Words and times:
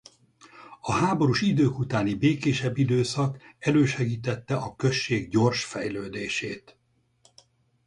A 0.81 0.91
háborús 0.91 1.41
idők 1.41 1.79
utáni 1.79 2.13
békésebb 2.13 2.77
időszak 2.77 3.37
elősegítette 3.59 4.55
a 4.55 4.75
község 4.75 5.29
gyors 5.29 5.63
fejlődését. 5.65 6.77